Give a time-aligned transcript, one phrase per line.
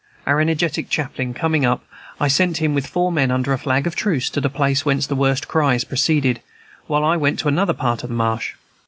[0.25, 1.83] Our energetic chaplain coming up,
[2.19, 5.05] I sent him with four men, under a flag of truce, to the place whence
[5.05, 6.41] the worst cries proceeded,
[6.87, 8.55] while I went to another part of the marsh.